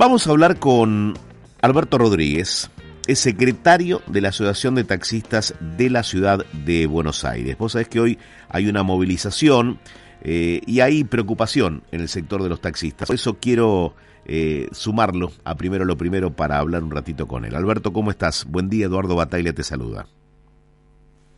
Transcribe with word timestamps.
Vamos 0.00 0.26
a 0.26 0.30
hablar 0.30 0.58
con 0.58 1.12
Alberto 1.60 1.98
Rodríguez, 1.98 2.70
es 3.06 3.18
secretario 3.18 4.00
de 4.06 4.22
la 4.22 4.30
Asociación 4.30 4.74
de 4.74 4.84
Taxistas 4.84 5.54
de 5.76 5.90
la 5.90 6.02
Ciudad 6.04 6.46
de 6.64 6.86
Buenos 6.86 7.26
Aires. 7.26 7.58
Vos 7.58 7.72
sabés 7.72 7.90
que 7.90 8.00
hoy 8.00 8.18
hay 8.48 8.66
una 8.66 8.82
movilización 8.82 9.78
eh, 10.22 10.62
y 10.64 10.80
hay 10.80 11.04
preocupación 11.04 11.82
en 11.92 12.00
el 12.00 12.08
sector 12.08 12.42
de 12.42 12.48
los 12.48 12.62
taxistas. 12.62 13.08
Por 13.08 13.14
eso 13.14 13.36
quiero 13.38 13.92
eh, 14.24 14.68
sumarlo 14.72 15.32
a 15.44 15.54
primero 15.56 15.84
lo 15.84 15.98
primero 15.98 16.30
para 16.30 16.56
hablar 16.56 16.82
un 16.82 16.92
ratito 16.92 17.28
con 17.28 17.44
él. 17.44 17.54
Alberto, 17.54 17.92
¿cómo 17.92 18.10
estás? 18.10 18.46
Buen 18.48 18.70
día, 18.70 18.86
Eduardo 18.86 19.16
Bataglia 19.16 19.52
te 19.52 19.64
saluda. 19.64 20.06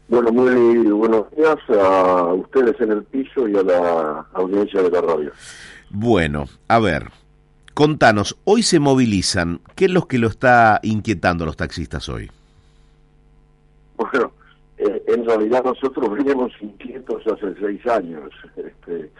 Bueno, 0.07 0.31
muy 0.31 0.77
buenos 0.93 1.29
días 1.37 1.59
a 1.69 2.33
ustedes 2.33 2.81
en 2.81 2.93
el 2.93 3.03
piso 3.03 3.49
y 3.49 3.57
a 3.57 3.63
la 3.65 4.25
audiencia 4.35 4.83
de 4.83 4.91
la 4.93 5.01
radio. 5.01 5.33
Bueno, 5.91 6.45
a 6.69 6.79
ver, 6.79 7.11
contanos, 7.73 8.37
hoy 8.45 8.63
se 8.63 8.79
movilizan, 8.79 9.61
¿qué 9.75 9.87
es 9.87 9.91
lo 9.91 10.07
que 10.07 10.19
lo 10.19 10.29
está 10.29 10.81
inquietando 10.83 11.45
a 11.45 11.47
los 11.47 11.57
taxistas 11.57 12.09
hoy? 12.09 12.31
Bueno, 13.97 14.33
eh, 14.79 15.03
en 15.09 15.25
realidad 15.25 15.65
nosotros 15.65 16.11
venimos 16.13 16.53
inquietos 16.61 17.23
hace 17.27 17.55
seis 17.61 17.87
años, 17.87 18.31
este, 18.57 19.11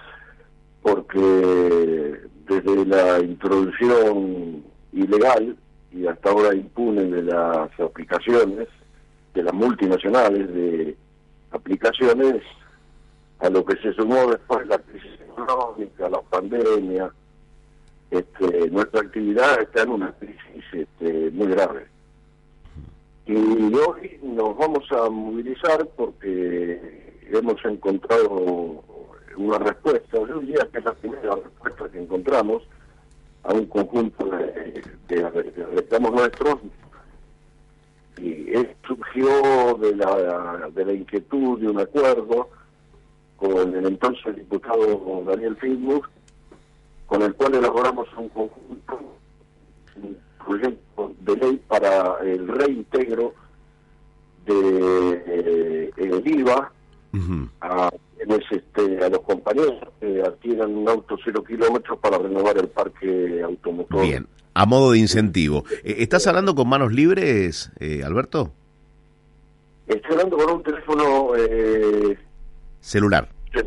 porque 0.83 2.21
desde 2.49 2.87
la 2.87 3.21
introducción 3.21 4.65
ilegal 4.93 5.57
y 5.93 6.07
hasta 6.07 6.31
ahora 6.31 6.55
impune 6.55 7.05
de 7.05 7.23
las 7.23 7.81
aplicaciones, 7.81 8.69
de 9.35 9.43
las 9.43 9.55
multinacionales 9.55 10.53
de 10.53 10.97
aplicaciones, 11.53 12.43
a 13.41 13.51
lo 13.51 13.65
que 13.65 13.77
se 13.77 13.93
sumó 13.95 14.31
después 14.31 14.67
la 14.69 14.79
crisis 14.79 15.21
económica, 15.21 16.09
la 16.09 16.21
pandemia, 16.23 17.13
este, 18.13 18.71
nuestra 18.71 19.01
actividad 19.01 19.63
está 19.63 19.83
en 19.83 19.91
una 19.91 20.13
crisis 20.13 20.65
este, 20.73 21.31
muy 21.31 21.47
grave. 21.49 21.87
Y 23.25 23.35
hoy 23.35 24.21
nos 24.23 24.57
vamos 24.59 24.85
a 24.93 25.09
movilizar 25.09 25.87
porque 25.97 27.23
hemos 27.31 27.65
encontrado 27.65 28.85
una 29.37 29.59
respuesta, 29.59 30.19
yo 30.29 30.41
diría 30.41 30.69
que 30.71 30.79
es 30.79 30.85
la 30.85 30.93
primera 30.93 31.37
respuesta 31.37 31.89
que 31.91 32.03
encontramos 32.03 32.63
a 33.45 33.55
un 33.55 33.65
conjunto 33.67 34.27
de, 34.27 34.83
de, 35.09 35.31
reclamos 35.75 36.13
nuestros 36.13 36.57
y 38.19 38.53
surgió 38.87 39.75
de 39.81 39.97
la, 39.97 40.69
de 40.75 40.85
la 40.85 40.93
inquietud 40.93 41.59
de 41.61 41.69
un 41.69 41.81
acuerdo 41.81 42.51
con 43.37 43.75
el 43.75 43.87
entonces 43.87 44.37
diputado 44.37 45.25
Daniel 45.27 45.57
Filmus, 45.57 46.03
con 47.13 47.21
el 47.21 47.35
cual 47.35 47.55
elaboramos 47.55 48.09
un 48.17 48.31
conjunto, 48.31 48.99
un 49.97 50.17
proyecto 50.43 51.13
de 51.21 51.37
ley 51.37 51.63
para 51.69 52.17
el 52.23 52.49
reintegro 52.49 53.35
de, 54.47 55.93
el 55.95 56.27
IVA 56.27 56.73
a 57.61 57.91
este, 58.51 59.05
a 59.05 59.11
los 59.11 59.21
compañeros 59.21 59.75
que 60.01 60.23
adquieran 60.23 60.75
un 60.75 60.89
auto 60.89 61.19
cero 61.23 61.45
kilómetros 61.45 61.99
para 61.99 62.17
renovar 62.17 62.57
el 62.57 62.69
parque 62.69 63.43
automotor. 63.45 64.05
Bien, 64.05 64.27
a 64.55 64.65
modo 64.65 64.93
de 64.93 64.99
incentivo. 65.01 65.67
Eh, 65.85 65.97
¿Estás 65.99 66.27
hablando 66.27 66.55
con 66.55 66.67
manos 66.67 66.95
libres, 66.95 67.73
eh, 67.79 68.03
Alberto? 68.03 68.53
Estoy 69.87 70.13
hablando 70.13 70.39
con 70.39 70.55
un 70.55 70.63
teléfono... 70.63 71.33
Eh... 71.37 72.17
Celular. 72.81 73.29
Sí, 73.53 73.61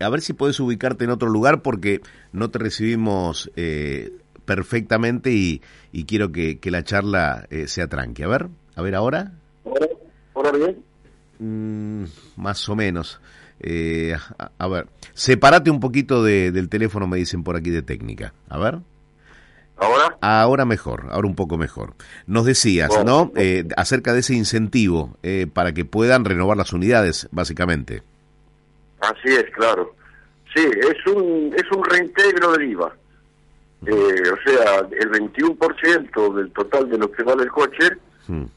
a 0.00 0.08
ver 0.08 0.20
si 0.20 0.32
puedes 0.32 0.58
ubicarte 0.60 1.04
en 1.04 1.10
otro 1.10 1.28
lugar 1.28 1.62
porque 1.62 2.00
no 2.32 2.50
te 2.50 2.58
recibimos 2.58 3.50
eh, 3.56 4.12
perfectamente 4.44 5.32
y, 5.32 5.62
y, 5.92 6.04
quiero 6.04 6.32
que, 6.32 6.58
que 6.58 6.70
la 6.70 6.84
charla 6.84 7.46
eh, 7.50 7.66
sea 7.68 7.86
tranqui. 7.86 8.22
A 8.22 8.28
ver, 8.28 8.48
a 8.74 8.82
ver 8.82 8.94
ahora. 8.94 9.32
¿Ahora, 9.64 9.86
¿Ahora 10.34 10.52
bien? 10.52 10.82
Mm, 11.38 12.04
más 12.36 12.68
o 12.68 12.76
menos. 12.76 13.20
Eh, 13.64 14.14
a, 14.58 14.68
ver, 14.68 14.88
sepárate 15.14 15.70
un 15.70 15.78
poquito 15.78 16.24
del 16.24 16.68
teléfono, 16.68 17.06
me 17.06 17.16
dicen 17.16 17.44
por 17.44 17.56
aquí 17.56 17.70
de 17.70 17.82
técnica. 17.82 18.34
A 18.48 18.58
ver. 18.58 18.80
¿Ahora? 19.76 20.16
Ahora 20.20 20.64
mejor, 20.64 21.08
ahora 21.10 21.26
un 21.26 21.34
poco 21.34 21.58
mejor. 21.58 21.94
Nos 22.26 22.44
decías, 22.44 22.90
¿no? 23.04 23.32
Eh, 23.36 23.66
acerca 23.76 24.12
de 24.12 24.20
ese 24.20 24.34
incentivo 24.34 25.16
eh, 25.22 25.46
para 25.52 25.72
que 25.72 25.84
puedan 25.84 26.24
renovar 26.24 26.56
las 26.56 26.72
unidades, 26.72 27.28
básicamente. 27.32 28.02
Así 29.02 29.34
es, 29.34 29.44
claro. 29.50 29.94
Sí, 30.54 30.64
es 30.64 31.06
un, 31.12 31.52
es 31.56 31.70
un 31.76 31.84
reintegro 31.84 32.52
del 32.52 32.70
IVA. 32.70 32.94
o 33.82 34.50
sea, 34.50 34.78
el 34.90 35.10
21% 35.10 36.34
del 36.34 36.52
total 36.52 36.88
de 36.88 36.98
lo 36.98 37.10
que 37.10 37.24
vale 37.24 37.42
el 37.42 37.50
coche, 37.50 37.90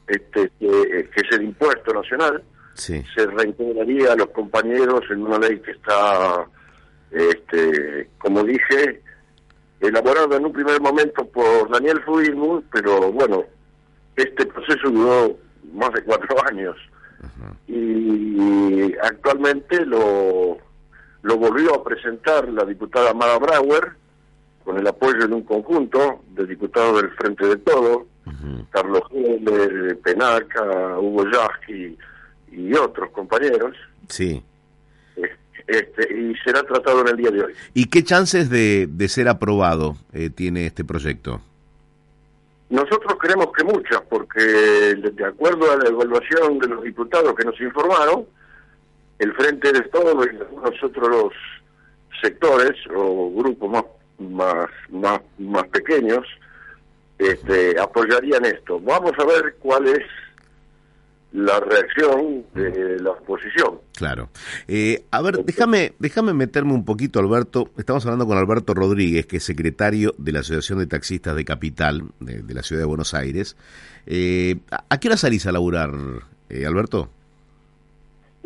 este, 0.08 0.52
que 0.60 1.10
es 1.16 1.32
el 1.32 1.44
impuesto 1.44 1.94
nacional, 1.94 2.44
se 2.76 3.02
reintegraría 3.16 4.14
a 4.14 4.16
los 4.16 4.30
compañeros 4.30 5.02
en 5.10 5.24
una 5.24 5.40
ley 5.40 5.60
que 5.62 5.72
está, 5.72 6.46
este, 7.10 8.10
como 8.20 8.44
dije, 8.44 9.02
elaborada 9.80 10.38
en 10.38 10.46
un 10.46 10.54
primer 10.54 10.80
momento 10.80 11.26
por 11.26 11.72
Daniel 11.72 12.04
Fuilmu, 12.04 12.62
pero 12.72 13.12
bueno, 13.12 13.46
este 14.16 14.46
proceso 14.46 14.92
duró 14.92 15.38
más 15.74 15.92
de 15.94 16.04
cuatro 16.04 16.36
años 16.52 16.76
y 17.68 18.94
actualmente 19.02 19.86
lo, 19.86 20.58
lo 21.22 21.38
volvió 21.38 21.76
a 21.76 21.84
presentar 21.84 22.48
la 22.50 22.66
diputada 22.66 23.14
Mara 23.14 23.38
Brauer 23.38 23.94
con 24.64 24.78
el 24.78 24.88
apoyo 24.88 25.26
en 25.26 25.34
un 25.34 25.44
conjunto 25.44 26.24
de 26.32 26.46
diputados 26.48 27.02
del 27.02 27.12
Frente 27.12 27.48
de 27.48 27.58
Todo, 27.58 28.08
Carlos 28.72 29.04
Heller, 29.12 30.00
Penaca, 30.00 31.00
Hugo 31.00 31.24
Yasky, 31.32 31.98
y 32.52 32.74
otros 32.74 33.12
compañeros. 33.12 33.76
Sí. 34.10 34.42
Este, 35.68 36.14
y 36.14 36.36
será 36.44 36.64
tratado 36.64 37.02
en 37.02 37.08
el 37.10 37.18
día 37.18 37.32
de 37.32 37.44
hoy. 37.44 37.54
¿Y 37.74 37.86
qué 37.86 38.04
chances 38.04 38.50
de, 38.50 38.88
de 38.90 39.08
ser 39.08 39.28
aprobado 39.28 39.98
eh, 40.14 40.30
tiene 40.30 40.66
este 40.68 40.84
proyecto? 40.84 41.42
Nosotros 42.70 43.16
creemos 43.20 43.48
que 43.56 43.64
muchas, 43.64 44.02
porque 44.10 44.42
de 44.42 45.26
acuerdo 45.26 45.72
a 45.72 45.78
la 45.78 45.90
evaluación 45.90 46.58
de 46.60 46.68
los 46.68 46.84
diputados 46.84 47.36
que 47.36 47.46
nos 47.46 47.60
informaron, 47.62 48.26
el 49.20 49.34
Frente 49.34 49.72
de 49.72 49.82
Todos 49.82 50.26
y 50.26 50.36
algunos 50.38 50.84
otros 50.84 51.34
sectores 52.22 52.74
o 52.96 53.32
grupos 53.36 53.70
más 53.70 53.84
más 54.18 54.70
más, 54.90 55.20
más 55.38 55.68
pequeños 55.68 56.26
este, 57.18 57.80
apoyarían 57.80 58.46
esto. 58.46 58.80
Vamos 58.80 59.14
a 59.18 59.26
ver 59.26 59.56
cuál 59.60 59.88
es 59.88 60.04
la 61.36 61.60
reacción 61.60 62.46
de 62.54 63.00
la 63.02 63.12
oposición. 63.12 63.82
Claro. 63.98 64.30
Eh, 64.68 65.06
a 65.12 65.22
ver, 65.22 65.44
déjame, 65.44 65.94
déjame 66.00 66.34
meterme 66.34 66.74
un 66.74 66.86
poquito, 66.86 67.20
Alberto. 67.20 67.70
Estamos 67.78 68.06
hablando 68.06 68.26
con 68.26 68.38
Alberto 68.38 68.74
Rodríguez, 68.74 69.26
que 69.26 69.38
es 69.38 69.44
secretario 69.44 70.16
de 70.18 70.32
la 70.32 70.40
Asociación 70.40 70.80
de 70.80 70.88
Taxistas 70.88 71.36
de 71.36 71.44
Capital, 71.44 72.04
de, 72.22 72.54
la 72.54 72.64
Ciudad 72.64 72.82
de 72.82 72.86
Buenos 72.86 73.14
Aires. 73.14 73.58
Eh, 74.06 74.60
¿A 74.70 74.98
qué 75.00 75.10
hora 75.10 75.18
salís 75.18 75.46
a 75.46 75.52
laburar, 75.52 75.92
eh, 76.50 76.66
Alberto? 76.66 77.10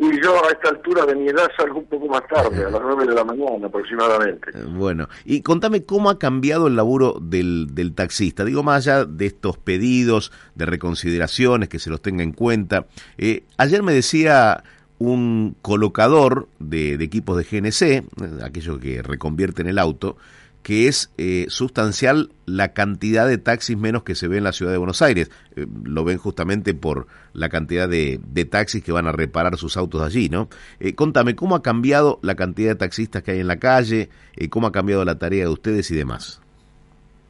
Y 0.02 0.18
yo 0.22 0.34
a 0.42 0.48
esta 0.48 0.70
altura 0.70 1.04
de 1.04 1.14
mi 1.14 1.28
edad 1.28 1.46
salgo 1.54 1.80
un 1.80 1.84
poco 1.84 2.06
más 2.06 2.26
tarde, 2.26 2.64
a 2.64 2.70
las 2.70 2.80
nueve 2.80 3.06
de 3.06 3.14
la 3.14 3.22
mañana 3.22 3.66
aproximadamente. 3.66 4.50
Eh, 4.54 4.64
bueno, 4.66 5.10
y 5.26 5.42
contame 5.42 5.84
cómo 5.84 6.08
ha 6.08 6.18
cambiado 6.18 6.68
el 6.68 6.76
laburo 6.76 7.18
del, 7.20 7.74
del 7.74 7.94
taxista. 7.94 8.46
Digo, 8.46 8.62
más 8.62 8.86
allá 8.86 9.04
de 9.04 9.26
estos 9.26 9.58
pedidos 9.58 10.32
de 10.54 10.64
reconsideraciones, 10.64 11.68
que 11.68 11.78
se 11.78 11.90
los 11.90 12.00
tenga 12.00 12.22
en 12.22 12.32
cuenta. 12.32 12.86
Eh, 13.18 13.44
ayer 13.58 13.82
me 13.82 13.92
decía 13.92 14.64
un 14.98 15.54
colocador 15.60 16.48
de, 16.58 16.96
de 16.96 17.04
equipos 17.04 17.36
de 17.36 17.44
GNC, 17.44 17.82
eh, 17.82 18.04
aquello 18.42 18.80
que 18.80 19.02
reconvierten 19.02 19.66
el 19.66 19.78
auto, 19.78 20.16
que 20.62 20.88
es 20.88 21.12
eh, 21.16 21.46
sustancial 21.48 22.30
la 22.46 22.72
cantidad 22.72 23.26
de 23.26 23.38
taxis 23.38 23.76
menos 23.76 24.02
que 24.02 24.14
se 24.14 24.28
ve 24.28 24.38
en 24.38 24.44
la 24.44 24.52
ciudad 24.52 24.72
de 24.72 24.78
Buenos 24.78 25.00
Aires. 25.02 25.30
Eh, 25.56 25.66
lo 25.84 26.04
ven 26.04 26.18
justamente 26.18 26.74
por 26.74 27.06
la 27.32 27.48
cantidad 27.48 27.88
de, 27.88 28.20
taxis 28.50 28.82
que 28.82 28.92
van 28.92 29.06
a 29.06 29.12
reparar 29.12 29.56
sus 29.56 29.76
autos 29.76 30.02
allí, 30.02 30.28
¿no? 30.28 30.48
Eh, 30.78 30.94
contame, 30.94 31.34
¿cómo 31.34 31.54
ha 31.54 31.62
cambiado 31.62 32.18
la 32.22 32.34
cantidad 32.34 32.70
de 32.70 32.76
taxistas 32.76 33.22
que 33.22 33.32
hay 33.32 33.40
en 33.40 33.46
la 33.46 33.58
calle? 33.58 34.10
¿Cómo 34.50 34.66
ha 34.66 34.72
cambiado 34.72 35.04
la 35.04 35.18
tarea 35.18 35.44
de 35.44 35.50
ustedes 35.50 35.90
y 35.90 35.96
demás? 35.96 36.40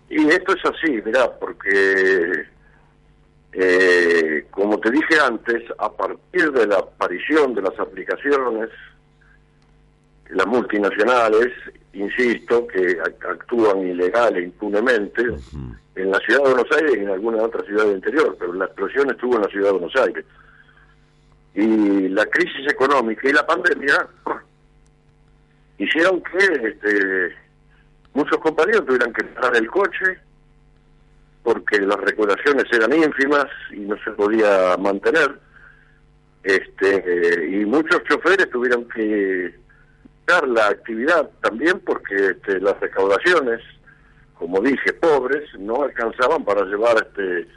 Y 0.08 0.26
esto 0.28 0.54
es 0.54 0.64
así, 0.64 1.00
mirá, 1.04 1.30
porque 1.38 2.46
como 4.50 4.78
te 4.78 4.90
dije 4.90 5.20
antes, 5.24 5.62
a 5.78 5.90
partir 5.92 6.52
de 6.52 6.66
la 6.66 6.76
aparición 6.76 7.54
de 7.54 7.62
las 7.62 7.78
aplicaciones, 7.78 8.70
las 10.32 10.46
multinacionales 10.46 11.52
insisto, 11.92 12.66
que 12.68 12.98
actúan 13.28 13.80
ilegal 13.80 14.36
e 14.36 14.44
impunemente 14.44 15.22
en 15.96 16.10
la 16.10 16.18
ciudad 16.20 16.44
de 16.44 16.54
Buenos 16.54 16.72
Aires 16.76 16.92
y 16.96 17.00
en 17.00 17.10
alguna 17.10 17.42
otra 17.42 17.64
ciudad 17.64 17.84
del 17.84 17.96
interior, 17.96 18.36
pero 18.38 18.52
la 18.54 18.66
explosión 18.66 19.10
estuvo 19.10 19.36
en 19.36 19.42
la 19.42 19.48
ciudad 19.48 19.66
de 19.66 19.78
Buenos 19.78 19.96
Aires. 19.96 20.24
Y 21.54 22.08
la 22.08 22.26
crisis 22.26 22.70
económica 22.70 23.28
y 23.28 23.32
la 23.32 23.46
pandemia 23.46 24.06
hicieron 25.78 26.22
que 26.22 26.68
este, 26.68 27.34
muchos 28.14 28.38
compañeros 28.38 28.86
tuvieron 28.86 29.12
que 29.12 29.24
parar 29.24 29.56
el 29.56 29.68
coche 29.68 30.18
porque 31.42 31.80
las 31.80 31.98
recuperaciones 31.98 32.66
eran 32.70 32.92
ínfimas 32.92 33.46
y 33.72 33.80
no 33.80 33.96
se 34.04 34.10
podía 34.12 34.76
mantener. 34.76 35.40
Este, 36.42 37.48
y 37.50 37.64
muchos 37.66 38.02
choferes 38.04 38.48
tuvieron 38.50 38.86
que 38.88 39.54
la 40.46 40.68
actividad 40.68 41.30
también 41.42 41.80
porque 41.80 42.14
este, 42.14 42.60
las 42.60 42.78
recaudaciones, 42.80 43.60
como 44.34 44.60
dije, 44.60 44.92
pobres, 44.94 45.44
no 45.58 45.82
alcanzaban 45.82 46.44
para 46.44 46.64
llevar 46.64 46.96
este 47.08 47.48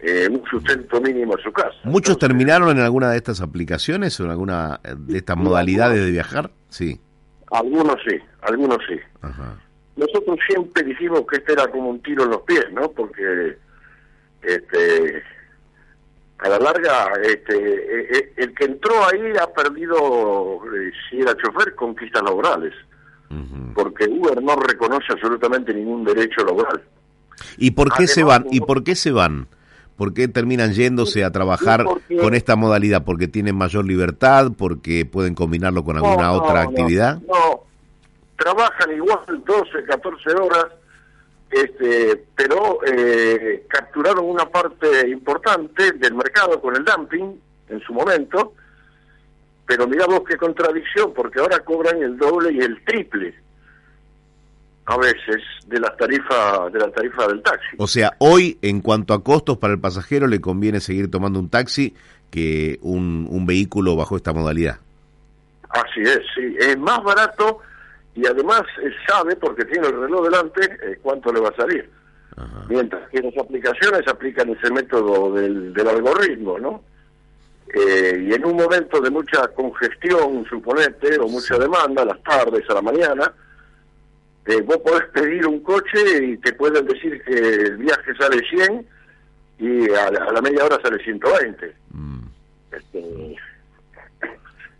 eh, 0.00 0.28
un 0.28 0.44
sustento 0.50 1.00
mínimo 1.00 1.34
a 1.34 1.42
su 1.42 1.52
casa. 1.52 1.76
¿Muchos 1.84 2.18
terminaron 2.18 2.70
en 2.70 2.80
alguna 2.80 3.10
de 3.10 3.16
estas 3.16 3.40
aplicaciones 3.40 4.18
o 4.20 4.24
en 4.24 4.30
alguna 4.30 4.80
de 4.96 5.18
estas 5.18 5.36
modalidades 5.36 6.04
de 6.04 6.10
viajar? 6.10 6.50
Sí. 6.68 7.00
Algunos 7.50 7.96
sí, 8.06 8.18
algunos 8.42 8.78
sí. 8.88 8.98
Nosotros 9.96 10.38
siempre 10.48 10.82
dijimos 10.82 11.22
que 11.30 11.36
este 11.36 11.52
era 11.52 11.68
como 11.68 11.90
un 11.90 12.02
tiro 12.02 12.24
en 12.24 12.30
los 12.30 12.42
pies, 12.42 12.66
¿no? 12.72 12.90
Porque 12.90 13.56
este 14.42 15.22
a 16.44 16.48
la 16.48 16.58
larga 16.58 17.10
este 17.22 17.56
e, 17.56 18.18
e, 18.18 18.32
el 18.36 18.54
que 18.54 18.64
entró 18.66 18.92
ahí 19.06 19.32
ha 19.40 19.46
perdido 19.46 20.60
eh, 20.66 20.92
si 21.08 21.20
era 21.20 21.34
chofer 21.36 21.74
conquistas 21.74 22.22
laborales. 22.22 22.74
Porque 23.74 24.04
Uber 24.04 24.40
no 24.40 24.54
reconoce 24.54 25.06
absolutamente 25.10 25.74
ningún 25.74 26.04
derecho 26.04 26.44
laboral. 26.44 26.80
¿Y 27.56 27.72
por 27.72 27.92
qué 27.92 28.06
se 28.06 28.22
van? 28.22 28.46
¿Y 28.52 28.60
por 28.60 28.84
qué 28.84 28.94
se 28.94 29.10
van? 29.10 29.48
¿Por 29.96 30.14
qué 30.14 30.28
terminan 30.28 30.72
yéndose 30.72 31.24
a 31.24 31.32
trabajar 31.32 31.84
con 32.20 32.34
esta 32.34 32.54
modalidad? 32.54 33.04
¿Porque 33.04 33.26
tienen 33.26 33.56
mayor 33.56 33.86
libertad? 33.86 34.52
¿Porque 34.56 35.04
pueden 35.04 35.34
combinarlo 35.34 35.82
con 35.82 35.96
alguna 35.96 36.30
otra 36.30 36.62
actividad? 36.62 37.20
No, 37.22 37.64
trabajan 38.36 38.94
igual 38.94 39.18
12, 39.26 39.84
14 39.84 40.30
horas, 40.34 40.66
este, 41.50 42.24
pero 42.34 42.80
eh, 42.86 43.64
capturaron 43.68 44.24
una 44.24 44.46
parte 44.46 45.08
importante 45.08 45.92
del 45.92 46.14
mercado 46.14 46.60
con 46.60 46.76
el 46.76 46.84
dumping 46.84 47.40
en 47.68 47.80
su 47.80 47.92
momento, 47.92 48.54
pero 49.66 49.86
mira 49.86 50.06
vos 50.06 50.22
qué 50.28 50.36
contradicción, 50.36 51.12
porque 51.14 51.40
ahora 51.40 51.60
cobran 51.60 52.02
el 52.02 52.16
doble 52.16 52.52
y 52.52 52.58
el 52.58 52.82
triple 52.84 53.34
a 54.86 54.96
veces 54.98 55.42
de 55.66 55.80
la 55.80 55.96
tarifa 55.96 56.68
de 56.70 56.78
la 56.78 56.90
tarifa 56.90 57.26
del 57.26 57.42
taxi. 57.42 57.76
O 57.78 57.86
sea, 57.86 58.14
hoy 58.18 58.58
en 58.60 58.80
cuanto 58.80 59.14
a 59.14 59.22
costos 59.22 59.56
para 59.56 59.72
el 59.72 59.80
pasajero 59.80 60.26
le 60.26 60.40
conviene 60.40 60.80
seguir 60.80 61.10
tomando 61.10 61.38
un 61.38 61.48
taxi 61.48 61.94
que 62.30 62.78
un, 62.82 63.26
un 63.30 63.46
vehículo 63.46 63.96
bajo 63.96 64.16
esta 64.16 64.32
modalidad. 64.32 64.78
Así 65.70 66.02
es, 66.02 66.20
sí, 66.34 66.56
es 66.58 66.78
más 66.78 67.02
barato 67.02 67.60
y 68.14 68.26
además 68.26 68.62
eh, 68.82 68.90
sabe, 69.06 69.36
porque 69.36 69.64
tiene 69.64 69.88
el 69.88 70.00
reloj 70.00 70.24
delante, 70.24 70.64
eh, 70.82 70.98
cuánto 71.02 71.32
le 71.32 71.40
va 71.40 71.48
a 71.48 71.56
salir. 71.56 71.88
Mientras 72.68 73.08
que 73.10 73.20
las 73.20 73.36
aplicaciones 73.38 74.08
aplican 74.08 74.48
ese 74.50 74.68
método 74.72 75.32
del, 75.34 75.72
del 75.72 75.88
algoritmo, 75.88 76.58
¿no? 76.58 76.82
Eh, 77.72 78.26
y 78.28 78.34
en 78.34 78.44
un 78.44 78.56
momento 78.56 79.00
de 79.00 79.10
mucha 79.10 79.46
congestión, 79.48 80.44
suponete, 80.48 81.16
o 81.20 81.28
mucha 81.28 81.56
demanda, 81.56 82.02
a 82.02 82.06
las 82.06 82.20
tardes, 82.24 82.68
a 82.68 82.74
la 82.74 82.82
mañana, 82.82 83.32
vos 84.64 84.78
podés 84.78 85.04
pedir 85.12 85.46
un 85.46 85.60
coche 85.60 86.24
y 86.24 86.36
te 86.38 86.52
pueden 86.54 86.86
decir 86.86 87.22
que 87.22 87.34
el 87.34 87.76
viaje 87.76 88.14
sale 88.18 88.42
100 88.48 88.86
y 89.60 89.90
a 89.92 90.10
la, 90.10 90.42
media 90.42 90.64
hora 90.64 90.80
sale 90.82 91.02
120. 91.02 91.74
Mm. 91.90 92.20
Este, 92.72 93.36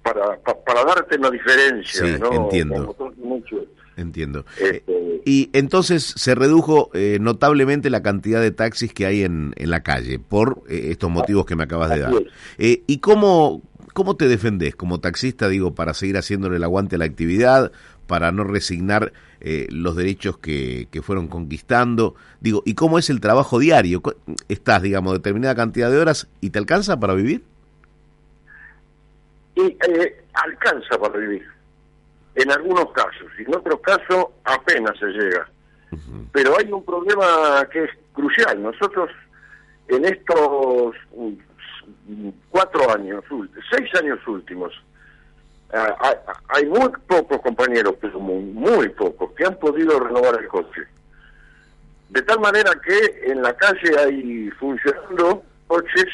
para, 0.04 0.38
para 0.64 0.84
darte 0.84 1.16
una 1.16 1.30
diferencia. 1.30 2.06
Sí, 2.06 2.22
entiendo. 2.30 2.94
Entiendo. 3.96 4.44
Este, 4.60 5.22
y 5.24 5.50
entonces 5.52 6.02
se 6.04 6.34
redujo 6.34 6.90
eh, 6.94 7.18
notablemente 7.20 7.90
la 7.90 8.02
cantidad 8.02 8.40
de 8.40 8.50
taxis 8.50 8.92
que 8.92 9.06
hay 9.06 9.22
en, 9.22 9.54
en 9.56 9.70
la 9.70 9.82
calle 9.82 10.18
por 10.18 10.62
eh, 10.68 10.88
estos 10.90 11.10
motivos 11.10 11.46
que 11.46 11.56
me 11.56 11.62
acabas 11.62 11.90
de 11.90 12.00
dar. 12.00 12.12
Eh, 12.58 12.82
¿Y 12.86 12.98
cómo, 12.98 13.62
cómo 13.92 14.16
te 14.16 14.28
defendés 14.28 14.74
como 14.74 15.00
taxista, 15.00 15.48
digo, 15.48 15.74
para 15.74 15.94
seguir 15.94 16.16
haciéndole 16.16 16.56
el 16.56 16.64
aguante 16.64 16.96
a 16.96 16.98
la 16.98 17.04
actividad, 17.04 17.72
para 18.06 18.32
no 18.32 18.44
resignar 18.44 19.12
los 19.68 19.94
derechos 19.94 20.38
que, 20.38 20.88
que 20.90 21.00
fueron 21.00 21.28
conquistando? 21.28 22.14
Digo, 22.40 22.62
¿y 22.66 22.74
cómo 22.74 22.98
es 22.98 23.10
el 23.10 23.20
trabajo 23.20 23.58
diario? 23.58 24.02
¿Estás, 24.48 24.82
digamos, 24.82 25.12
determinada 25.12 25.54
cantidad 25.54 25.90
de 25.90 25.98
horas 25.98 26.26
y 26.40 26.50
te 26.50 26.58
alcanza 26.58 26.98
para 26.98 27.14
vivir? 27.14 27.44
Y 29.54 29.76
eh, 29.88 30.24
alcanza 30.34 30.98
para 30.98 31.18
vivir. 31.18 31.46
En 32.34 32.50
algunos 32.50 32.90
casos, 32.92 33.30
y 33.38 33.42
en 33.42 33.54
otros 33.54 33.80
casos 33.80 34.26
apenas 34.44 34.98
se 34.98 35.06
llega. 35.06 35.48
Pero 36.32 36.58
hay 36.58 36.72
un 36.72 36.84
problema 36.84 37.64
que 37.70 37.84
es 37.84 37.90
crucial. 38.12 38.60
Nosotros 38.60 39.10
en 39.86 40.04
estos 40.04 40.96
mm, 41.14 42.28
cuatro 42.50 42.92
años, 42.92 43.22
seis 43.70 43.88
años 43.94 44.18
últimos, 44.26 44.72
hay 46.48 46.66
muy 46.66 46.88
pocos 47.06 47.40
compañeros, 47.40 47.94
pero 48.00 48.20
muy, 48.20 48.42
muy 48.42 48.88
pocos, 48.90 49.32
que 49.32 49.44
han 49.44 49.56
podido 49.56 49.98
renovar 49.98 50.40
el 50.40 50.48
coche. 50.48 50.82
De 52.10 52.22
tal 52.22 52.40
manera 52.40 52.70
que 52.86 53.30
en 53.30 53.42
la 53.42 53.54
calle 53.56 53.98
hay 53.98 54.50
funcionando 54.52 55.42
coches 55.66 56.06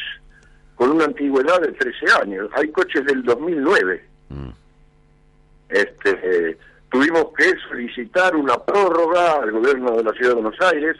con 0.80 0.92
una 0.92 1.04
antigüedad 1.04 1.60
de 1.60 1.72
13 1.72 2.06
años. 2.22 2.48
Hay 2.54 2.70
coches 2.70 3.04
del 3.04 3.22
2009. 3.22 4.02
Mm. 4.30 4.48
Este, 5.68 6.56
tuvimos 6.90 7.34
que 7.36 7.52
solicitar 7.68 8.34
una 8.34 8.56
prórroga 8.56 9.42
al 9.42 9.52
gobierno 9.52 9.94
de 9.98 10.04
la 10.04 10.12
Ciudad 10.12 10.30
de 10.30 10.40
Buenos 10.40 10.58
Aires 10.72 10.96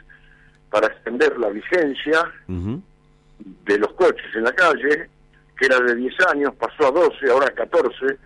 para 0.69 0.89
extender 0.89 1.39
la 1.39 1.49
vigencia 1.49 2.31
de 2.47 3.79
los 3.79 3.91
coches 3.95 4.27
en 4.35 4.45
la 4.45 4.53
calle, 4.53 5.09
que 5.57 5.65
era 5.65 5.81
de 5.81 5.95
10 5.95 6.15
años, 6.31 6.55
pasó 6.57 6.89
a 6.89 6.91
12, 6.91 7.31
ahora 7.31 7.47
a 7.47 7.55
14, 7.55 8.19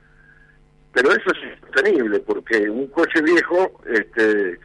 pero 0.92 1.12
eso 1.12 1.30
es 1.30 1.52
insostenible 1.52 2.18
porque 2.18 2.68
un 2.68 2.88
coche 2.88 3.22
viejo 3.22 3.80
este, 3.86 4.58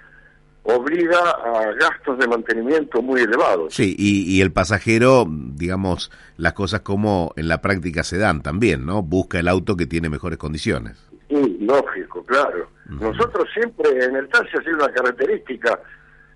obliga 0.75 1.19
a 1.19 1.74
gastos 1.74 2.18
de 2.19 2.27
mantenimiento 2.27 3.01
muy 3.01 3.21
elevados. 3.21 3.74
Sí, 3.74 3.95
y, 3.98 4.42
el 4.42 4.51
pasajero, 4.51 5.25
digamos, 5.30 6.12
las 6.38 6.54
cosas 6.54 6.81
como 6.81 7.33
en 7.36 7.48
la 7.48 7.62
práctica 7.62 8.04
se 8.04 8.18
dan 8.18 8.42
también, 8.42 8.86
¿no? 8.86 9.01
Busca 9.01 9.39
el 9.39 9.48
auto 9.48 9.75
que 9.75 9.86
tiene 9.86 10.10
mejores 10.10 10.38
condiciones. 10.38 10.98
Sí, 11.30 11.57
lógico, 11.62 12.24
claro. 12.25 12.69
Nosotros 12.88 13.48
siempre 13.54 14.04
en 14.04 14.16
el 14.16 14.27
taxi 14.30 14.57
ha 14.57 14.63
sido 14.63 14.75
una 14.77 14.92
característica. 14.92 15.80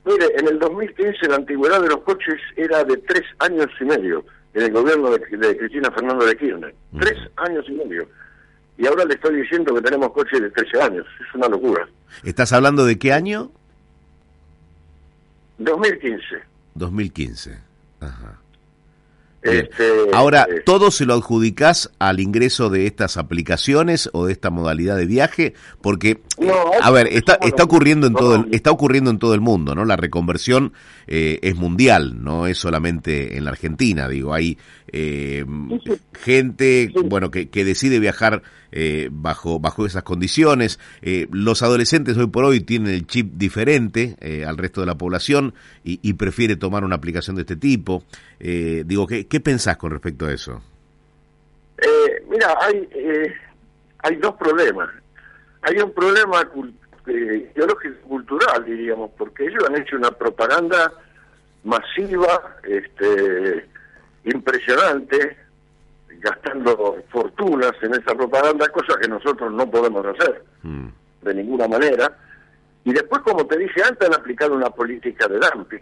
Mire, 0.06 0.28
en 0.38 0.48
el 0.48 0.60
2015 0.60 1.28
la 1.28 1.38
antigüedad 1.38 1.82
de 1.82 1.88
los 1.88 2.00
coches 2.00 2.40
era 2.56 2.84
de 2.84 2.98
tres 2.98 3.24
años 3.40 3.68
y 3.80 3.86
medio, 3.86 4.24
en 4.54 4.63
el 4.63 4.72
gobierno 4.72 5.10
de, 5.10 5.20
Cristina 5.58 5.90
Fernando 5.92 6.25
de 6.25 6.36
Kirchner. 6.38 6.75
Tres 7.00 7.18
años 7.38 7.66
y 7.68 7.72
medio. 7.72 8.08
Y 8.78 8.88
ahora 8.88 9.06
le 9.06 9.13
estoy 9.16 9.42
diciendo 9.42 9.74
que 9.74 9.82
tenemos 9.82 10.12
coches 10.12 10.42
de 10.42 10.50
13 10.50 10.82
años. 10.82 11.06
Es 11.20 11.36
una 11.36 11.48
locura. 11.48 11.88
¿Estás 12.24 12.54
hablando 12.54 12.86
de 12.86 12.98
qué 12.98 13.13
año? 13.13 13.52
2015. 15.63 16.41
2015. 16.75 17.58
Ajá. 18.00 18.43
Este, 19.44 19.84
Ahora, 20.14 20.48
eh, 20.50 20.62
¿todo 20.66 20.90
se 20.90 21.06
lo 21.06 21.14
adjudicás 21.14 21.92
al 22.00 22.20
ingreso 22.20 22.70
de 22.70 22.88
estas 22.88 23.18
aplicaciones 23.18 24.10
o 24.14 24.26
de 24.26 24.34
esta 24.34 24.50
modalidad 24.50 24.96
de 24.96 25.06
viaje? 25.06 25.54
Porque, 25.82 26.22
a 26.82 26.92
ver, 26.92 27.08
está, 27.08 27.38
está 27.42 27.64
ocurriendo 27.64 28.08
en 28.08 28.14
todo 28.14 28.36
el, 28.36 28.48
está 28.54 28.72
ocurriendo 28.72 29.10
en 29.10 29.20
todo 29.20 29.34
el 29.34 29.42
mundo, 29.42 29.76
¿no? 29.76 29.86
La 29.86 29.98
reconversión 29.98 30.74
eh, 31.08 31.40
es 31.42 31.56
mundial, 31.56 32.24
no 32.24 32.48
es 32.48 32.58
solamente 32.58 33.38
en 33.38 33.46
la 33.46 33.52
Argentina, 33.52 34.08
digo, 34.08 34.34
hay 34.34 34.58
eh, 34.88 35.44
gente, 36.14 36.92
bueno, 37.06 37.32
que, 37.32 37.50
que, 37.50 37.66
decide 37.66 38.00
viajar 38.00 38.44
eh, 38.76 39.10
bajo, 39.12 39.60
bajo 39.60 39.86
esas 39.86 40.02
condiciones. 40.02 40.80
Eh, 41.04 41.28
los 41.32 41.62
adolescentes 41.62 42.18
hoy 42.18 42.26
por 42.26 42.44
hoy 42.44 42.60
tienen 42.60 42.92
el 42.92 43.06
chip 43.06 43.34
diferente 43.36 44.16
eh, 44.20 44.46
al 44.46 44.58
resto 44.58 44.82
de 44.82 44.88
la 44.88 44.98
población 44.98 45.54
y, 45.84 46.00
y, 46.02 46.14
prefiere 46.14 46.56
tomar 46.56 46.84
una 46.84 46.96
aplicación 46.96 47.36
de 47.36 47.44
este 47.44 47.56
tipo. 47.56 48.04
digo, 48.40 49.06
¿qué, 49.06 49.33
¿qué 49.34 49.40
pensás 49.40 49.78
con 49.78 49.90
respecto 49.90 50.28
a 50.28 50.32
eso? 50.32 50.62
mira, 52.30 52.56
hay, 52.62 52.88
hay 54.04 54.16
dos 54.18 54.36
problemas. 54.36 54.92
Hay 55.63 55.75
un 55.80 55.92
problema 55.92 56.48
ideológico 57.08 58.08
cultural, 58.08 58.63
diríamos, 58.63 59.10
porque 59.18 59.46
ellos 59.46 59.63
han 59.68 59.82
hecho 59.82 59.96
una 59.96 60.12
propaganda 60.12 60.94
masiva, 61.63 62.58
este 62.62 63.68
impresionante, 64.25 65.36
gastando 66.20 66.98
fortunas 67.10 67.74
en 67.82 67.96
esa 67.96 68.13
propaganda, 68.13 68.70
cosa 68.70 69.00
que 69.02 69.08
nosotros 69.08 69.52
no 69.52 69.68
podemos 69.68 70.06
hacer 70.06 70.44
mm. 70.62 70.88
de 71.24 71.34
ninguna 71.34 71.68
manera. 71.68 72.16
Y 72.84 72.94
después, 72.94 73.24
como 73.24 73.48
te 73.48 73.58
dije 73.58 73.82
antes, 73.82 74.08
han 74.08 74.13
aplicado 74.13 74.54
una 74.54 74.70
política 74.70 75.28
de 75.28 75.40
dumping. 75.40 75.82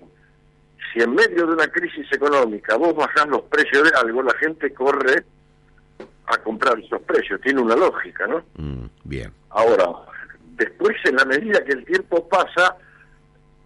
Si 0.91 1.00
en 1.01 1.13
medio 1.13 1.47
de 1.47 1.53
una 1.53 1.67
crisis 1.67 2.05
económica 2.11 2.75
vos 2.75 2.95
bajás 2.95 3.27
los 3.27 3.41
precios 3.43 3.83
de 3.83 3.97
algo, 3.97 4.21
la 4.23 4.33
gente 4.35 4.73
corre 4.73 5.23
a 6.25 6.38
comprar 6.38 6.79
esos 6.79 7.01
precios. 7.03 7.39
Tiene 7.41 7.61
una 7.61 7.75
lógica, 7.75 8.27
¿no? 8.27 8.43
Mm, 8.55 8.85
bien. 9.03 9.31
Ahora, 9.50 9.88
después, 10.55 10.95
en 11.05 11.15
la 11.15 11.25
medida 11.25 11.63
que 11.63 11.73
el 11.73 11.85
tiempo 11.85 12.27
pasa, 12.27 12.77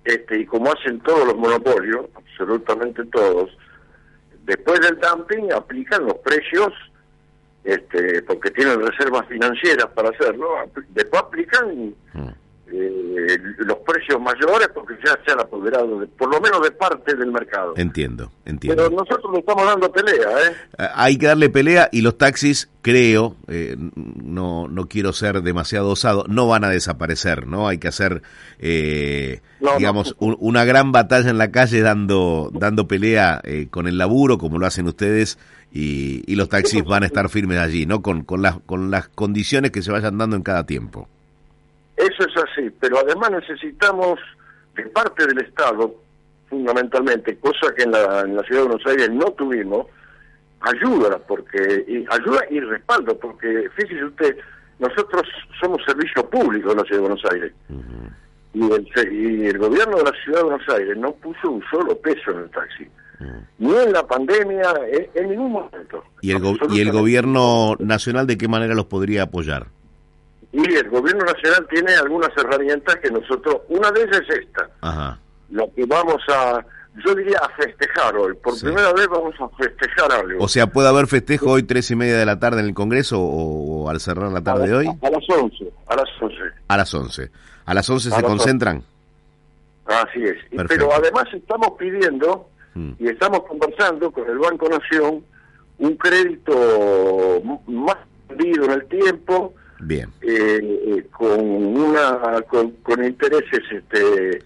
este, 0.03 0.39
y 0.39 0.45
como 0.45 0.71
hacen 0.71 0.99
todos 1.01 1.25
los 1.27 1.35
monopolios, 1.35 2.05
absolutamente 2.15 3.03
todos, 3.05 3.55
después 4.43 4.79
del 4.81 4.99
dumping 4.99 5.51
aplican 5.51 6.05
los 6.05 6.15
precios, 6.15 6.73
este, 7.63 8.21
porque 8.23 8.51
tienen 8.51 8.79
reservas 8.79 9.27
financieras 9.27 9.87
para 9.95 10.09
hacerlo, 10.09 10.47
después 10.93 11.23
aplican 11.23 11.95
mm 12.13 12.44
eh, 12.67 13.37
los 13.59 13.77
precios 13.85 14.19
mayores 14.19 14.69
porque 14.73 14.95
ya 15.05 15.17
se 15.25 15.31
han 15.31 15.39
apoderado, 15.39 15.99
de, 15.99 16.07
por 16.07 16.29
lo 16.33 16.41
menos 16.41 16.63
de 16.63 16.71
parte 16.71 17.15
del 17.15 17.31
mercado. 17.31 17.73
Entiendo, 17.77 18.31
entiendo. 18.45 18.83
Pero 18.83 18.95
nosotros 18.95 19.31
le 19.33 19.39
estamos 19.39 19.65
dando 19.65 19.91
pelea, 19.91 20.29
¿eh? 20.29 20.51
¿eh? 20.79 20.87
Hay 20.95 21.17
que 21.17 21.27
darle 21.27 21.49
pelea 21.49 21.89
y 21.91 22.01
los 22.01 22.17
taxis, 22.17 22.69
creo, 22.81 23.35
eh, 23.47 23.75
no, 23.95 24.67
no 24.67 24.87
quiero 24.87 25.13
ser 25.13 25.41
demasiado 25.43 25.89
osado, 25.89 26.25
no 26.27 26.47
van 26.47 26.63
a 26.63 26.69
desaparecer, 26.69 27.45
¿no? 27.45 27.67
Hay 27.67 27.77
que 27.77 27.87
hacer, 27.87 28.23
eh, 28.59 29.41
digamos, 29.77 30.15
una 30.19 30.65
gran 30.65 30.91
batalla 30.91 31.29
en 31.29 31.37
la 31.37 31.51
calle 31.51 31.81
dando, 31.81 32.49
dando 32.51 32.87
pelea 32.87 33.41
con 33.69 33.87
el 33.87 33.97
laburo, 33.97 34.37
como 34.37 34.57
lo 34.57 34.65
hacen 34.65 34.87
ustedes, 34.87 35.37
y, 35.71 36.23
y 36.25 36.35
los 36.35 36.49
taxis 36.49 36.83
van 36.83 37.03
a 37.03 37.05
estar 37.05 37.29
firmes 37.29 37.59
allí, 37.59 37.85
¿no? 37.85 38.01
Con, 38.01 38.23
con, 38.23 38.41
las, 38.41 38.59
con 38.65 38.91
las 38.91 39.09
condiciones 39.09 39.71
que 39.71 39.81
se 39.81 39.91
vayan 39.91 40.17
dando 40.17 40.35
en 40.35 40.41
cada 40.41 40.65
tiempo. 40.65 41.09
Eso 41.97 42.23
es 42.23 42.43
así, 42.43 42.69
pero 42.79 42.99
además 42.99 43.31
necesitamos 43.31 44.19
de 44.75 44.83
parte 44.87 45.25
del 45.25 45.39
Estado, 45.39 45.95
fundamentalmente, 46.49 47.37
cosa 47.37 47.73
que 47.75 47.83
en 47.83 47.91
la, 47.91 48.21
en 48.21 48.35
la 48.35 48.43
Ciudad 48.43 48.61
de 48.61 48.67
Buenos 48.67 48.87
Aires 48.87 49.09
no 49.11 49.31
tuvimos, 49.31 49.87
ayuda, 50.59 51.17
porque 51.19 52.05
ayuda 52.09 52.39
y 52.49 52.59
respaldo, 52.59 53.17
porque 53.17 53.69
fíjese 53.75 54.03
usted, 54.03 54.37
nosotros 54.79 55.23
somos 55.59 55.81
servicio 55.85 56.29
público 56.29 56.71
en 56.71 56.77
la 56.77 56.83
Ciudad 56.83 57.01
de 57.01 57.07
Buenos 57.07 57.25
Aires. 57.31 57.53
y, 58.53 58.71
el, 58.71 59.13
y 59.13 59.45
el 59.47 59.57
gobierno 59.57 59.97
de 59.97 60.03
la 60.03 60.23
Ciudad 60.23 60.39
de 60.39 60.43
Buenos 60.43 60.69
Aires 60.69 60.97
no 60.97 61.11
puso 61.13 61.49
un 61.49 61.63
solo 61.69 61.97
peso 61.97 62.31
en 62.31 62.39
el 62.39 62.49
taxi. 62.49 62.87
Ni 63.59 63.73
en 63.73 63.93
la 63.93 64.05
pandemia, 64.05 64.73
en, 65.13 65.29
ningún 65.29 65.53
momento. 65.53 66.03
¿Y 66.21 66.31
el, 66.31 66.41
¿Y 66.69 66.81
el 66.81 66.91
gobierno 66.91 67.75
nacional 67.79 68.27
de 68.27 68.37
qué 68.37 68.49
manera 68.49 68.75
los 68.75 68.85
podría 68.85 69.23
apoyar? 69.23 69.67
Y 70.55 70.73
el 70.73 70.89
gobierno 70.89 71.25
nacional 71.25 71.67
tiene 71.69 71.93
algunas 71.95 72.29
herramientas 72.37 72.95
que 73.03 73.11
nosotros, 73.11 73.57
una 73.67 73.91
de 73.91 74.03
ellas 74.03 74.21
es 74.29 74.39
esta, 74.39 74.69
Ajá. 74.79 75.19
lo 75.49 75.69
que 75.73 75.85
vamos 75.85 76.21
a, 76.29 76.65
yo 77.05 77.13
diría 77.13 77.37
a 77.39 77.49
festejar 77.49 78.15
hoy, 78.15 78.35
por 78.41 78.57
primera 78.57 78.93
vez 78.93 79.05
vamos 79.09 79.35
a 79.41 79.49
festejar 79.57 80.13
algo. 80.13 80.41
O 80.41 80.47
sea, 80.47 80.67
¿puede 80.67 80.87
haber 80.87 81.07
festejo 81.07 81.51
hoy 81.51 81.63
tres 81.63 81.91
y 81.91 81.97
media 81.97 82.17
de 82.17 82.25
la 82.25 82.39
tarde 82.39 82.61
en 82.61 82.67
el 82.67 82.73
Congreso 82.73 83.19
o, 83.21 83.89
al 83.89 83.99
cerrar 83.99 84.31
la 84.31 84.41
tarde 84.41 84.67
de 84.67 84.75
hoy? 84.75 84.87
A, 84.87 85.09
las 85.09 85.29
once, 85.29 85.69
a 85.87 85.95
las 85.97 86.09
once. 86.21 86.43
A 86.69 86.77
las 86.77 86.93
once. 86.93 87.31
¿A 87.65 87.73
las 87.73 87.89
once 87.89 88.09
se 88.09 88.23
concentran? 88.23 88.81
Así 89.85 90.23
es. 90.23 90.37
Pero 90.69 90.93
además 90.93 91.25
estamos 91.33 91.71
pidiendo 91.77 92.47
mm. 92.75 92.93
y 92.97 93.09
estamos 93.09 93.41
conversando 93.43 94.09
con 94.09 94.29
el 94.29 94.37
Banco 94.37 94.69
Nación 94.69 95.21
un 95.79 95.97
crédito 95.97 97.41
más 97.67 97.97
tendido 98.29 98.65
en 98.65 98.71
el 98.71 98.85
tiempo, 98.85 99.53
Bien. 99.79 100.09
Eh, 100.21 100.59
eh, 100.61 101.07
con 101.11 101.39
una 101.41 102.41
con, 102.47 103.05
intereses 103.05 103.61
este 103.71 104.43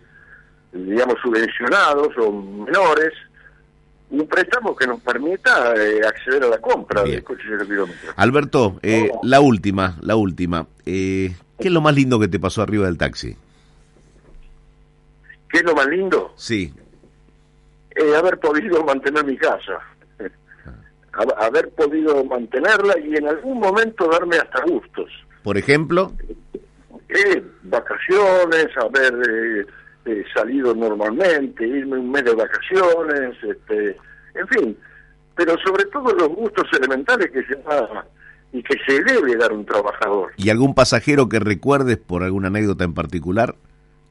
digamos 0.72 1.16
subvencionados 1.22 2.10
o 2.18 2.32
menores 2.32 3.14
un 4.12 4.28
préstamo 4.28 4.76
que 4.76 4.88
nos 4.88 5.00
permita 5.02 5.76
eh, 5.76 6.02
acceder 6.06 6.44
a 6.44 6.48
la 6.48 6.58
compra 6.58 7.04
de 7.04 7.24
coches 7.24 7.60
de 7.60 7.66
kilómetros. 7.66 8.14
Alberto, 8.16 8.80
la 9.22 9.40
última, 9.40 9.98
la 10.02 10.16
última. 10.16 10.66
¿Qué 10.84 11.36
es 11.60 11.72
lo 11.72 11.82
más 11.82 11.94
lindo 11.94 12.20
que 12.20 12.28
te 12.28 12.40
pasó 12.40 12.64
arriba 12.64 12.88
del 12.88 12.98
taxi? 12.98 13.38
¿Qué 15.48 15.60
es 15.60 15.64
lo 15.64 15.76
más 15.76 15.86
lindo? 15.88 16.34
Sí. 16.38 16.74
haber 18.18 18.40
podido 18.40 18.84
mantener 18.84 19.24
mi 19.26 19.38
casa 19.38 19.80
haber 21.14 21.70
podido 21.72 22.24
mantenerla 22.26 22.96
y 23.00 23.16
en 23.16 23.28
algún 23.28 23.60
momento 23.60 24.08
darme 24.08 24.38
hasta 24.38 24.64
gustos. 24.64 25.10
Por 25.44 25.58
ejemplo, 25.58 26.12
eh, 27.10 27.44
vacaciones, 27.64 28.68
haber 28.78 29.14
eh, 29.30 29.66
eh, 30.06 30.24
salido 30.34 30.76
normalmente, 30.76 31.68
irme 31.68 31.98
un 31.98 32.12
mes 32.12 32.24
de 32.26 32.36
vacaciones, 32.36 33.36
este, 33.44 33.98
en 34.36 34.48
fin, 34.48 34.78
pero 35.36 35.56
sobre 35.66 35.86
todo 35.86 36.14
los 36.14 36.30
gustos 36.30 36.68
elementales 36.78 37.32
que 37.32 37.44
se 37.44 37.56
da 37.56 38.06
y 38.52 38.64
que 38.64 38.76
se 38.86 39.04
debe 39.04 39.36
dar 39.38 39.54
un 39.54 39.66
trabajador. 39.66 40.32
¿Y 40.38 40.50
algún 40.50 40.76
pasajero 40.76 41.30
que 41.30 41.40
recuerdes 41.40 41.98
por 41.98 42.24
alguna 42.24 42.48
anécdota 42.48 42.84
en 42.84 42.94
particular? 42.94 43.56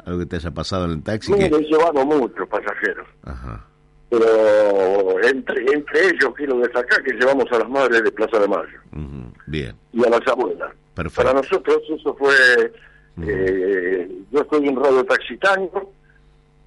¿Algo 0.05 0.21
que 0.21 0.27
te 0.27 0.37
haya 0.37 0.53
pasado 0.53 0.87
en 0.87 0.93
el 0.93 1.03
taxi? 1.03 1.33
No, 1.33 1.37
he 1.37 1.63
llevado 1.63 2.05
muchos 2.07 2.49
pasajeros. 2.49 3.07
Ajá 3.25 3.69
pero 4.11 5.23
entre 5.23 5.65
entre 5.73 6.07
ellos 6.09 6.33
quiero 6.37 6.59
destacar 6.59 7.03
que 7.03 7.13
llevamos 7.13 7.45
a 7.53 7.59
las 7.59 7.69
madres 7.69 8.03
de 8.03 8.13
Plaza 8.13 8.39
de 8.39 8.49
Mayo. 8.49 8.79
Bien. 9.47 9.75
Y 9.93 10.05
a 10.05 10.11
las 10.11 10.27
abuelas. 10.27 10.73
Para 10.95 11.33
nosotros 11.33 11.79
eso 11.89 12.15
fue 12.15 12.73
eh, 13.23 14.11
yo 14.31 14.41
estoy 14.41 14.69
en 14.69 14.77
Radio 14.77 15.05
Taxitaño 15.05 15.71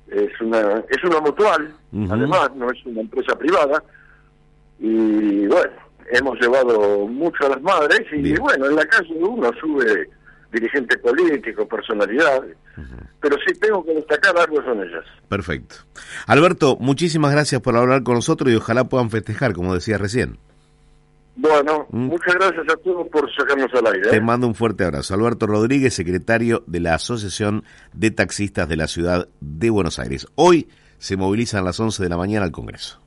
es 0.09 0.41
una 0.41 0.83
es 0.89 1.03
una 1.03 1.21
mutual 1.21 1.73
además 2.09 2.51
no 2.55 2.69
es 2.69 2.85
una 2.85 3.01
empresa 3.01 3.37
privada. 3.37 3.83
Y 4.79 5.47
bueno 5.47 5.81
hemos 6.11 6.39
llevado 6.39 7.07
mucho 7.07 7.45
a 7.45 7.49
las 7.49 7.61
madres 7.61 8.01
y 8.11 8.37
bueno 8.37 8.67
en 8.67 8.75
la 8.75 8.85
calle 8.85 9.13
uno 9.19 9.51
sube 9.59 10.09
dirigente 10.51 10.97
político, 10.97 11.67
personalidad, 11.67 12.43
pero 13.19 13.37
sí 13.45 13.53
tengo 13.59 13.83
que 13.83 13.93
destacar 13.93 14.37
algo 14.37 14.61
son 14.63 14.81
ellas. 14.81 15.05
Perfecto. 15.29 15.75
Alberto, 16.27 16.77
muchísimas 16.79 17.31
gracias 17.31 17.61
por 17.61 17.75
hablar 17.77 18.03
con 18.03 18.15
nosotros 18.15 18.51
y 18.51 18.55
ojalá 18.55 18.83
puedan 18.85 19.09
festejar, 19.09 19.53
como 19.53 19.73
decía 19.73 19.97
recién. 19.97 20.37
Bueno, 21.35 21.87
mm. 21.89 22.05
muchas 22.07 22.35
gracias 22.35 22.65
a 22.69 22.77
todos 22.77 23.07
por 23.07 23.33
sacarnos 23.33 23.73
al 23.73 23.87
aire. 23.87 24.09
Te 24.09 24.17
¿eh? 24.17 24.21
mando 24.21 24.47
un 24.47 24.55
fuerte 24.55 24.83
abrazo. 24.83 25.13
Alberto 25.13 25.47
Rodríguez, 25.47 25.93
secretario 25.93 26.63
de 26.67 26.81
la 26.81 26.95
Asociación 26.95 27.63
de 27.93 28.11
Taxistas 28.11 28.67
de 28.67 28.75
la 28.75 28.87
Ciudad 28.87 29.27
de 29.39 29.69
Buenos 29.69 29.97
Aires. 29.99 30.27
Hoy 30.35 30.67
se 30.97 31.17
movilizan 31.17 31.61
a 31.61 31.63
las 31.63 31.79
11 31.79 32.03
de 32.03 32.09
la 32.09 32.17
mañana 32.17 32.45
al 32.45 32.51
Congreso. 32.51 33.00